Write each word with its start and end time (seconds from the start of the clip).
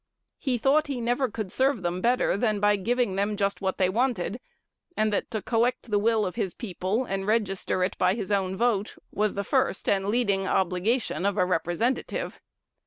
He 0.39 0.57
thought 0.57 0.87
he 0.87 0.99
never 0.99 1.29
could 1.29 1.51
serve 1.51 1.83
them 1.83 2.01
better 2.01 2.35
than 2.35 2.59
by 2.59 2.75
giving 2.75 3.17
them 3.17 3.37
just 3.37 3.61
what 3.61 3.77
they 3.77 3.87
wanted; 3.87 4.39
and 4.97 5.13
that 5.13 5.29
to 5.29 5.43
collect 5.43 5.91
the 5.91 5.99
will 5.99 6.25
of 6.25 6.33
his 6.33 6.55
people, 6.55 7.05
and 7.05 7.27
register 7.27 7.83
it 7.83 7.95
by 7.99 8.15
his 8.15 8.31
own 8.31 8.57
vote, 8.57 8.95
was 9.11 9.35
the 9.35 9.43
first 9.43 9.87
and 9.87 10.07
leading 10.07 10.47
obligation 10.47 11.23
of 11.23 11.37
a 11.37 11.45
representative. 11.45 12.39